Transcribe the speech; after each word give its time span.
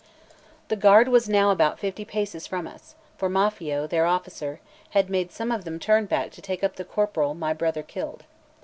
XLIX 0.63 0.67
THE 0.69 0.75
GUARD 0.77 1.07
was 1.09 1.29
now 1.29 1.51
about 1.51 1.77
fifty 1.77 2.05
paces 2.05 2.47
from 2.47 2.65
us; 2.65 2.95
for 3.19 3.29
Maffio, 3.29 3.85
their 3.85 4.07
officer, 4.07 4.59
had 4.97 5.11
made 5.11 5.31
some 5.31 5.51
of 5.51 5.63
them 5.63 5.77
turn 5.77 6.07
back 6.07 6.31
to 6.31 6.41
take 6.41 6.63
up 6.63 6.77
the 6.77 6.83
corporal 6.83 7.35
my 7.35 7.53
brother 7.53 7.83
killed. 7.83 8.23